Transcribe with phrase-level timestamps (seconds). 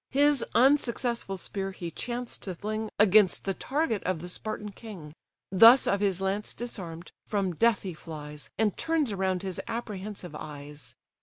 [0.09, 5.13] His unsuccessful spear he chanced to fling Against the target of the Spartan king;
[5.51, 10.95] Thus of his lance disarm'd, from death he flies, And turns around his apprehensive eyes.